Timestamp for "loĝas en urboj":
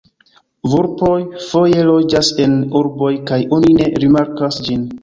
1.91-3.13